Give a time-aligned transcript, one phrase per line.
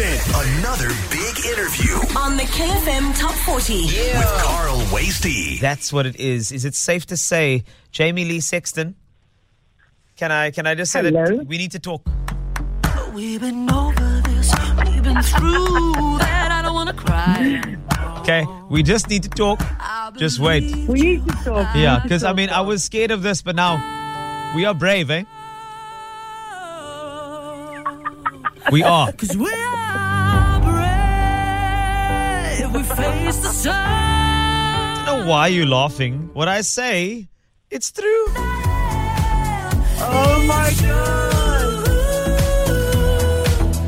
[0.00, 0.58] Sexton.
[0.58, 3.84] Another big interview On the KFM Top 40.
[3.84, 5.58] with Carl Wastie.
[5.60, 6.52] That's what it is.
[6.52, 8.94] Is it safe to say, Jamie Lee Sexton?
[10.16, 11.26] Can I can I just say Hello.
[11.26, 12.06] that we need to talk?
[13.14, 14.52] We've been over this,
[14.86, 16.48] we've been through that.
[16.52, 17.62] I don't wanna cry.
[18.20, 19.60] Okay, we just need to talk.
[20.16, 20.74] Just wait.
[20.86, 21.74] We need to talk.
[21.74, 23.76] Yeah, because I mean I was scared of this, but now
[24.54, 25.24] we are brave, eh?
[28.70, 29.10] We are.
[29.18, 29.69] Cause we are
[33.00, 33.74] face the sun.
[33.74, 36.30] I don't know why you're laughing.
[36.32, 37.28] What I say,
[37.70, 38.24] it's true.
[40.02, 41.20] Oh my god!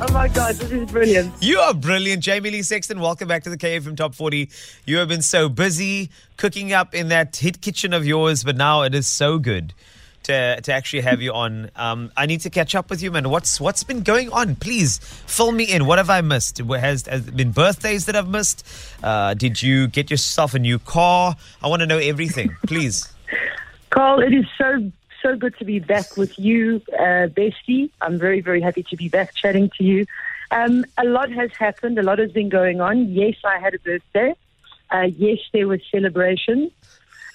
[0.00, 1.32] Oh my god, this is brilliant.
[1.40, 3.00] You are brilliant, Jamie Lee Sexton.
[3.00, 4.50] Welcome back to the KFM Top 40.
[4.86, 8.82] You have been so busy cooking up in that hit kitchen of yours, but now
[8.82, 9.74] it is so good
[10.28, 11.70] to, to actually have you on.
[11.74, 13.28] Um, I need to catch up with you, man.
[13.28, 14.56] What's what's been going on?
[14.56, 15.86] Please fill me in.
[15.86, 16.58] What have I missed?
[16.58, 18.66] Has, has been birthdays that I've missed?
[19.02, 21.36] Uh, did you get yourself a new car?
[21.62, 23.12] I want to know everything, please.
[23.90, 24.90] Carl, it is so
[25.22, 27.90] so good to be back with you, uh, bestie.
[28.00, 30.06] I'm very very happy to be back chatting to you.
[30.50, 31.98] Um, a lot has happened.
[31.98, 33.08] A lot has been going on.
[33.08, 34.34] Yes, I had a birthday.
[34.90, 36.70] Uh, yes, there was celebration.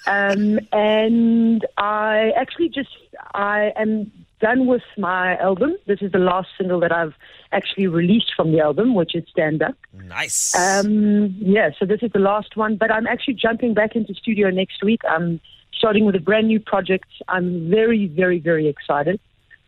[0.06, 2.90] Um, and I actually just
[3.34, 5.76] I am done with my album.
[5.86, 7.14] This is the last single that I've
[7.52, 9.76] actually released from the album, which is Stand Up.
[9.92, 10.54] Nice.
[10.54, 14.50] Um, yeah, so this is the last one, but I'm actually jumping back into studio
[14.50, 15.00] next week.
[15.08, 15.40] I'm
[15.72, 17.06] starting with a brand new project.
[17.28, 19.18] I'm very, very, very excited.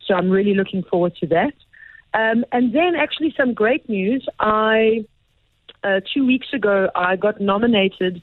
[0.05, 1.55] So I'm really looking forward to that.
[2.15, 4.27] Um, and then actually some great news.
[4.41, 5.05] I
[5.85, 8.23] uh, two weeks ago I got nominated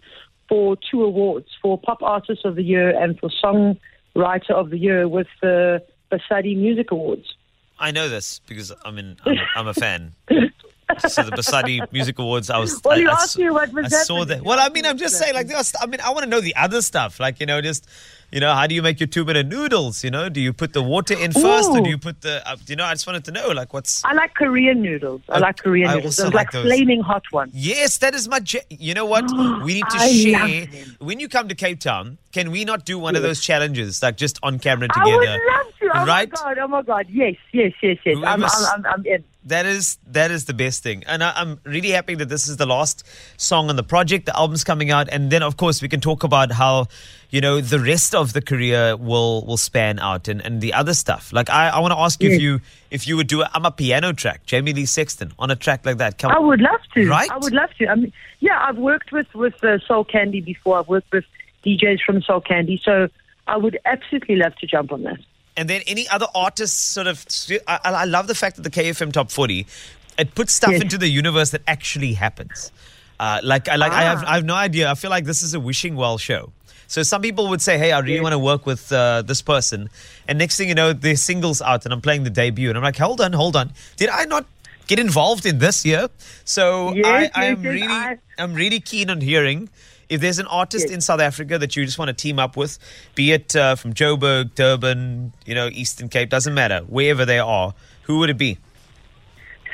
[0.54, 5.08] for two awards for Pop Artist of the Year and for Songwriter of the Year
[5.08, 7.34] with the Basadi Music Awards.
[7.80, 10.14] I know this because I mean I'm, I'm a fan.
[11.00, 12.82] so the Basadi Music Awards, I was.
[12.86, 14.42] Well, I, you I asked saw- me what was I saw that.
[14.44, 15.50] Well, I mean, I'm just saying, like,
[15.82, 17.88] I mean, I want to know the other stuff, like you know, just
[18.32, 20.04] you know, how do you make your two minute noodles?
[20.04, 22.42] You know, do you put the water in first, or do you put the?
[22.50, 24.04] Uh, you know, I just wanted to know, like, what's.
[24.04, 25.22] I like Korean noodles.
[25.30, 26.18] I Uh, like Korean I noodles.
[26.20, 26.66] also Those like those.
[26.66, 27.52] flaming hot ones.
[27.54, 28.42] Yes, that is my.
[28.46, 29.24] Ja- you know what?
[29.64, 30.68] We need to I share.
[31.00, 34.18] When you come to Cape Town, can we not do one of those challenges, like
[34.18, 35.12] just on camera together?
[35.12, 35.90] I would love to.
[36.02, 36.30] Oh right?
[36.32, 36.58] my god!
[36.58, 37.06] Oh my god!
[37.10, 38.18] Yes, yes, yes, yes.
[38.26, 39.24] I'm, I'm, I'm, I'm in.
[39.46, 42.56] That is that is the best thing, and I, I'm really happy that this is
[42.58, 43.06] the last
[43.36, 44.26] song on the project.
[44.26, 46.88] The album's coming out, and then of course we can talk about how
[47.30, 50.94] you know the rest of the career will will span out and, and the other
[50.94, 51.34] stuff.
[51.34, 54.16] Like I, I want to ask you if you if you would do a, amapiano
[54.16, 56.18] track, Jamie Lee Sexton on a track like that.
[56.18, 57.10] Come I would love to.
[57.10, 57.30] Right?
[57.30, 57.88] I would love to.
[57.88, 60.80] I mean, yeah, I've worked with with uh, Soul Candi before.
[60.80, 61.26] I've worked with
[61.66, 63.10] DJs from Soul Candi, so
[63.48, 65.20] I would absolutely love to jump on that.
[65.56, 67.26] And then any other artists sort of.
[67.68, 69.68] I, I love the fact that the KFM Top 40
[70.18, 70.82] it puts stuff Yes.
[70.82, 72.72] into the universe that actually happens.
[73.20, 74.32] Uh, like I like I have Ah.
[74.32, 74.90] I have no idea.
[74.90, 76.52] I feel like this is a wishing well show.
[76.88, 78.24] So some people would say, "Hey, I really Yes.
[78.24, 79.90] want to work with uh, this person,"
[80.28, 82.84] and next thing you know, their singles out, and I'm playing the debut, and I'm
[82.84, 84.46] like, "Hold on, hold on, did I not?"
[84.86, 86.10] Get involved in this year,
[86.44, 89.70] so Yes, I, am really, I- I'm really keen on hearing
[90.14, 90.94] if there's an artist Yes.
[90.94, 92.78] in South Africa that you just want to team up with,
[93.16, 97.74] be it uh, from Joburg, Durban, you know, Eastern Cape, doesn't matter, wherever they are,
[98.04, 98.60] who would it be?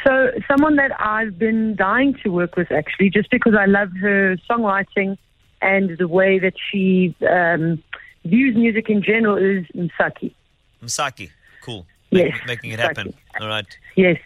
[0.06, 4.38] So, someone that I've been dying to work with, actually, just because I love her
[4.50, 5.18] songwriting
[5.62, 7.84] and the way that she um,
[8.24, 10.34] views music in general, is Msaki.
[10.82, 11.32] Msaki.
[11.62, 11.86] Cool.
[12.12, 13.14] Yes, Making, making it happen.
[13.42, 13.68] All right.
[13.98, 14.18] Yes,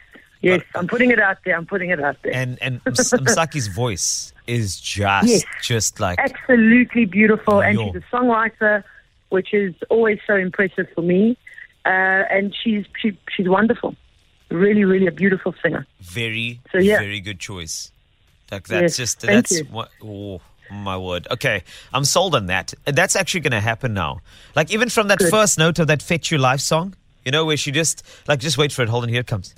[0.44, 0.62] yes.
[0.74, 1.56] Got- I'm putting it out there.
[1.58, 2.34] I'm putting it out there.
[2.36, 5.44] And and Ms- Msaki's voice is just Yes.
[5.64, 8.84] just like absolutely beautiful, and she's a songwriter,
[9.30, 11.38] which is always so impressive for me.
[11.86, 11.90] Uh,
[12.30, 13.96] and she's she, she's wonderful,
[14.50, 15.86] really, really a beautiful singer.
[16.02, 17.00] very So, yeah.
[17.00, 17.92] very good choice.
[18.52, 19.64] Like that's Yes, just that's you.
[19.66, 20.40] what oh
[20.72, 21.28] my word.
[21.32, 21.64] Okay.
[21.94, 22.74] I'm sold on that.
[22.86, 24.22] That's actually gonna happen now.
[24.56, 25.30] Like even from that Good.
[25.32, 26.96] first note of that Fetch Your Life song,
[27.26, 29.54] you know, where she just like just wait for it, hold on, here it comes.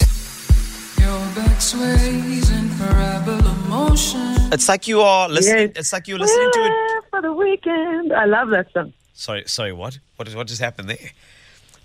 [4.51, 5.71] It's like you are listening Yes.
[5.77, 6.71] it's like you're listening to it.
[6.71, 8.13] Ah, for the weekend.
[8.13, 8.93] I love that song.
[9.13, 9.99] Sorry, sorry, what?
[10.17, 11.11] What, is, what just happened there?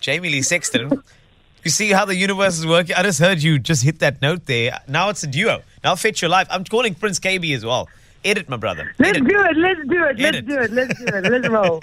[0.00, 0.90] Jamie Lee Sexton.
[1.64, 2.96] you see how the universe is working?
[2.96, 4.80] I just heard you just hit that note there.
[4.88, 5.62] Now it's a duo.
[5.84, 6.48] Now Fetch Your Life.
[6.50, 7.88] I'm calling Prince Kaybee as well.
[8.24, 8.92] Edit, my brother.
[8.98, 9.28] Let's Edit.
[9.28, 9.56] do it.
[9.56, 10.16] Let's do it.
[10.16, 10.70] Get Let's do it.
[10.72, 11.24] Let's do it.
[11.30, 11.80] Let's roll.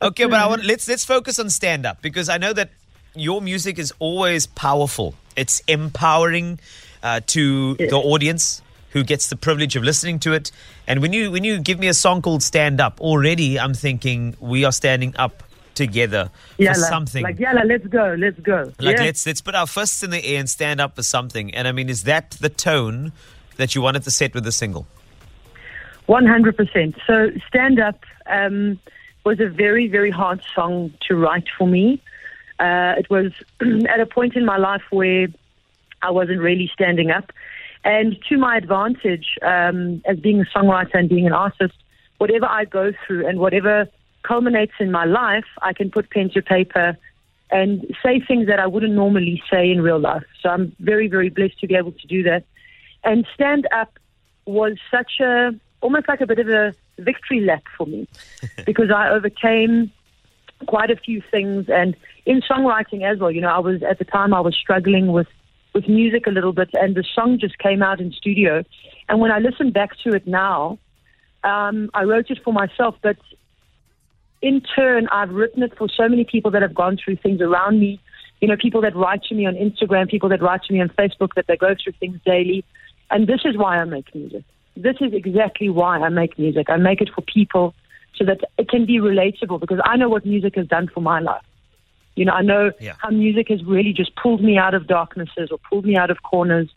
[0.02, 2.70] Okay, but I want let's let's focus on stand up because I know that
[3.14, 5.14] your music is always powerful.
[5.36, 6.58] It's empowering
[7.02, 10.52] uh, to the audience who gets the privilege of listening to it.
[10.86, 14.36] And when you when you give me a song called Stand Up, already I'm thinking
[14.40, 15.42] we are standing up
[15.74, 16.74] together Yalla.
[16.74, 17.22] for something.
[17.24, 18.72] Like, yalla, let's go, let's go.
[18.78, 19.04] Like yeah.
[19.04, 21.54] let's let's put our fists in the air and stand up for something.
[21.54, 23.12] And I mean, is that the tone
[23.56, 24.86] that you wanted to set with the single?
[26.08, 26.94] 100%.
[27.06, 28.78] So, Stand Up um,
[29.24, 32.02] was a very, very hard song to write for me.
[32.58, 33.32] Uh, it was
[33.88, 35.28] at a point in my life where
[36.02, 37.32] I wasn't really standing up.
[37.84, 41.74] And to my advantage, um, as being a songwriter and being an artist,
[42.18, 43.88] whatever I go through and whatever
[44.22, 46.96] culminates in my life, I can put pen to paper
[47.50, 50.24] and say things that I wouldn't normally say in real life.
[50.40, 52.44] So I'm very, very blessed to be able to do that.
[53.04, 53.98] And Stand Up
[54.46, 58.08] was such a, almost like a bit of a victory lap for me
[58.66, 59.92] because I overcame
[60.66, 61.96] quite a few things and
[62.26, 63.30] in songwriting as well.
[63.30, 65.28] You know, I was, at the time, I was struggling with
[65.74, 68.62] with music a little bit, and the song just came out in studio.
[69.08, 70.78] And when I listen back to it now,
[71.42, 73.16] um, I wrote it for myself, but
[74.40, 77.80] in turn, I've written it for so many people that have gone through things around
[77.80, 78.00] me.
[78.40, 80.90] You know, people that write to me on Instagram, people that write to me on
[80.90, 82.64] Facebook, that they go through things daily.
[83.10, 84.44] And this is why I make music.
[84.76, 86.68] This is exactly why I make music.
[86.68, 87.74] I make it for people
[88.16, 91.20] so that it can be relatable because I know what music has done for my
[91.20, 91.44] life.
[92.16, 92.94] You know, I know Yeah.
[92.98, 96.22] how music has really just pulled me out of darknesses or pulled me out of
[96.22, 96.68] corners.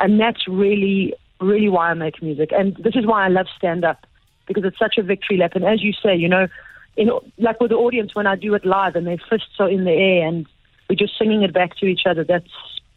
[0.00, 2.50] And that's really, really why I make music.
[2.52, 4.06] And this is why I love stand up
[4.46, 5.52] because it's such a victory lap.
[5.54, 6.48] And as you say, you know,
[6.96, 9.84] in, like with the audience, when I do it live and their fists are in
[9.84, 10.46] the air and
[10.88, 12.50] we're just singing it back to each other, that's,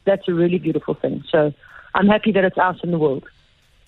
[0.06, 1.24] that's a really beautiful thing.
[1.30, 1.54] So
[1.96, 3.26] I'm happy that it's out in the world.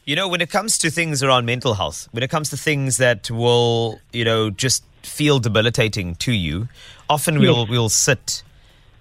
[0.06, 2.98] You know, when it comes to things around mental health, when it comes to things
[2.98, 6.68] that will, you know, just feel debilitating to you,
[7.10, 8.44] often we'll we'll sit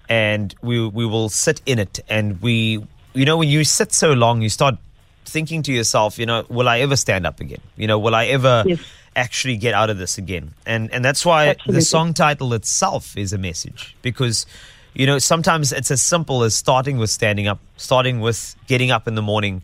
[0.08, 4.12] and we we will sit in it and we you know when you sit so
[4.12, 4.76] long you start
[5.24, 7.60] thinking to yourself, you know, will I ever stand up again?
[7.76, 8.80] You know, will I ever Yes.
[9.16, 10.52] actually get out of this again?
[10.66, 11.74] And and that's why Absolutely.
[11.76, 14.44] the song title itself is a message because
[14.92, 19.06] you know, sometimes it's as simple as starting with standing up, starting with getting up
[19.08, 19.62] in the morning.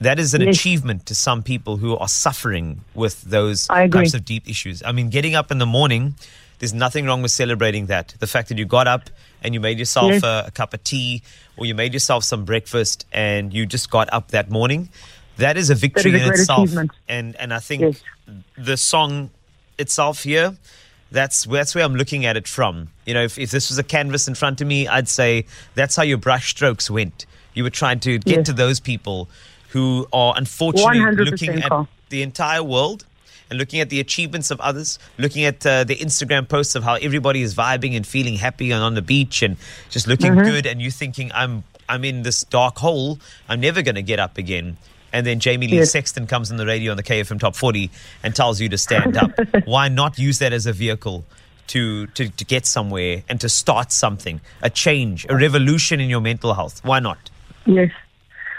[0.00, 0.56] That is an Yes.
[0.56, 4.82] achievement to some people who are suffering with those types of deep issues.
[4.84, 6.14] I mean, getting up in the morning,
[6.58, 8.14] there's nothing wrong with celebrating that.
[8.18, 9.08] The fact that you got up
[9.42, 10.22] and you made yourself Yes.
[10.22, 11.22] a, a cup of tea
[11.56, 14.90] or you made yourself some breakfast and you just got up that morning,
[15.38, 16.70] that is a victory a in itself.
[17.08, 18.02] And and I think Yes.
[18.58, 19.30] the song
[19.78, 20.56] itself here,
[21.10, 22.88] that's that's where I'm looking at it from.
[23.06, 25.96] You know, if, if this was a canvas in front of me, I'd say that's
[25.96, 27.24] how your brush strokes went.
[27.54, 29.28] You were trying to get to those people
[29.76, 33.04] who are unfortunately 100% looking at the entire world
[33.50, 36.94] and looking at the achievements of others, looking at uh, the Instagram posts of how
[36.94, 39.56] everybody is vibing and feeling happy and on the beach and
[39.90, 40.50] just looking Mm-hmm.
[40.50, 43.18] good, and you thinking, I'm I'm in this dark hole,
[43.48, 44.76] I'm never going to get up again.
[45.12, 45.92] And then Jamie Lee Yes.
[45.92, 47.90] Sexton comes on the radio on the KFM Top 40
[48.24, 49.30] and tells you to stand up.
[49.66, 51.24] Why not use that as a vehicle
[51.68, 56.20] to, to, to get somewhere and to start something, a change, a revolution in your
[56.20, 56.84] mental health?
[56.84, 57.30] Why not?
[57.66, 57.92] Yes,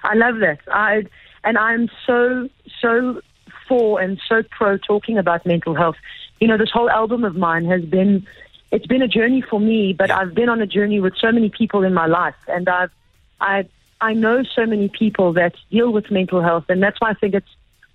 [0.08, 0.60] I love that.
[0.72, 1.04] I
[1.44, 2.50] and I'm so
[2.82, 3.22] so
[3.68, 5.98] for and so pro talking about mental health.
[6.40, 8.26] You know, this whole album of mine has been
[8.72, 10.12] it's been a journey for me, but.
[10.12, 12.92] I've been on a journey with so many people in my life, and I've
[13.40, 13.66] I
[14.02, 17.34] I know so many people that deal with mental health, and that's why I think
[17.34, 17.54] it's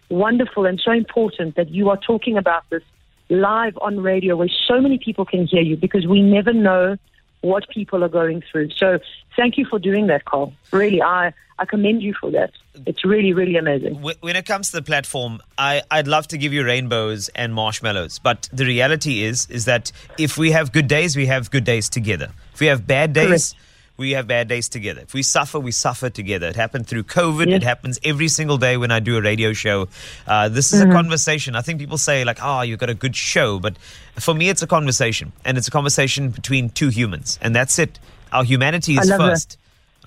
[0.08, 2.82] wonderful and so important that you are talking about this
[3.28, 6.96] live on radio where so many people can hear you because we never know
[7.42, 8.70] what people are going through.
[8.70, 8.98] So
[9.36, 10.54] thank you for doing that, Carl.
[10.72, 12.52] Really, I, I commend you for that.
[12.86, 14.00] It's really, really amazing.
[14.00, 18.18] When it comes to the platform, I, I'd love to give you rainbows and marshmallows,
[18.18, 21.88] but the reality is is that if we have good days, we have good days
[21.88, 22.30] together.
[22.54, 23.54] If we have bad days,
[23.96, 25.02] we have bad days together.
[25.02, 26.48] If we suffer, we suffer together.
[26.48, 27.46] It happened through COVID.
[27.48, 27.56] Yes.
[27.58, 29.88] It happens every single day when I do a radio show.
[30.26, 30.90] Uh, this is Mm-hmm.
[30.90, 31.54] a conversation.
[31.56, 33.76] I think people say like, "Oh, you've got a good show," but
[34.18, 37.98] for me, it's a conversation, and it's a conversation between two humans, and that's it.
[38.32, 39.30] Our humanity is love that.
[39.30, 39.58] first.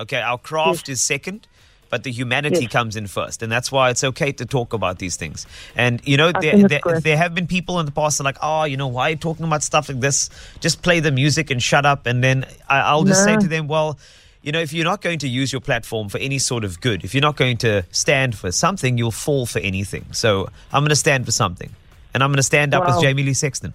[0.02, 1.48] Okay, our craft is second,
[1.90, 2.72] but the humanity Yes.
[2.72, 5.46] comes in first, and that's why it's okay to talk about these things.
[5.76, 8.38] And you know, there, there, there have been people in the past that are like,
[8.42, 10.30] oh, you know, why are you talking about stuff like this?
[10.60, 12.06] Just play the music and shut up.
[12.06, 13.98] And then I, I'll just say to them, well.
[14.42, 17.04] You know, if you're not going to use your platform for any sort of good,
[17.04, 20.06] if you're not going to stand for something, you'll fall for anything.
[20.12, 21.72] So I'm going to stand for something.
[22.14, 23.74] And I'm going to stand up as Jamie Lee Sexton.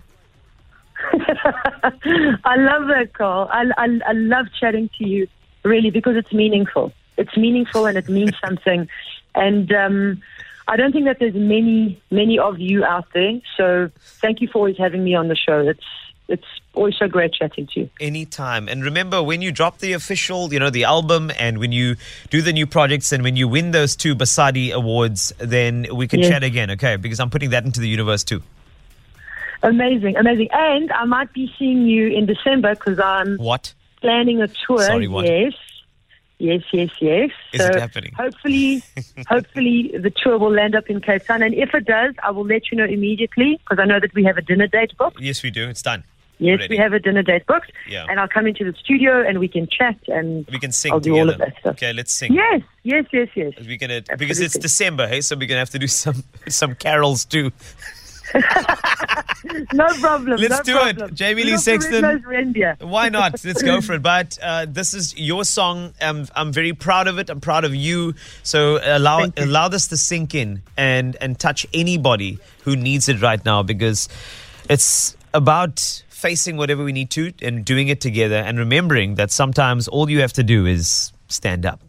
[2.45, 3.49] I love that, Carl.
[3.52, 5.26] I, I, I love chatting to you,
[5.64, 6.93] really, because it's meaningful.
[7.21, 8.89] It's meaningful and it means something.
[9.35, 10.23] And um,
[10.67, 13.35] I don't think that there's many, many of you out there.
[13.57, 13.91] So
[14.23, 15.59] thank you for always having me on the show.
[15.75, 15.85] It's
[16.29, 17.91] it's always so great chatting to you.
[18.00, 18.69] anytime.
[18.69, 21.97] And remember, when you drop the official, you know, the album, and when you
[22.31, 26.21] do the new projects, and when you win those two Basadi awards, then we can
[26.21, 26.29] Yes.
[26.31, 26.95] chat again, okay?
[26.95, 28.41] Because I'm putting that into the universe too.
[29.65, 30.49] Amazing, amazing.
[30.53, 33.75] And I might be seeing you in December because I'm What?
[34.00, 34.79] planning a tour.
[34.79, 35.27] Sorry, what?
[35.27, 35.55] Yes.
[36.40, 37.30] Yes, yes, yes.
[37.52, 38.12] Is so it happening?
[38.16, 38.82] Hopefully,
[39.28, 41.42] hopefully the tour will land up in Cape Town.
[41.42, 44.25] And if it does, I will let you know immediately because I know that we
[44.25, 45.20] have a dinner date booked.
[45.20, 45.68] Yes, we do.
[45.68, 46.02] It's done.
[46.38, 46.75] Yes, Already.
[46.75, 47.70] we have a dinner date booked.
[47.87, 48.06] Yeah.
[48.09, 50.99] And I'll come into the studio and we can chat and We can sing I'll
[50.99, 51.20] do together.
[51.20, 51.73] all of that stuff.
[51.75, 52.32] Okay, let's sing.
[52.32, 53.52] Yes, yes, yes, yes.
[53.61, 57.26] We're gonna because it's December, hey, so we're gonna have to do some some carols
[57.26, 57.52] too.
[59.73, 60.39] No problem.
[60.39, 61.15] Let's no do it.
[61.15, 62.03] Jamie Lee Sexton.
[62.03, 62.77] Red Nose Reindeer.
[62.81, 63.43] Why not?
[63.45, 64.03] Let's go for it.
[64.03, 65.95] But uh, this is your song.
[66.01, 67.31] Um, I'm very proud of it.
[67.31, 68.15] I'm proud of you.
[68.43, 69.33] So allow you.
[69.37, 74.09] allow this to sink in and and touch anybody who needs it right now because
[74.69, 79.89] it's about facing whatever we need to and doing it together and remembering that sometimes
[79.89, 81.81] all you have to do is stand up.